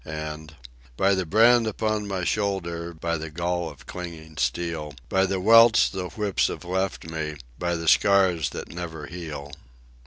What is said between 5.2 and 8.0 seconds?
the welts the whips have left me, by the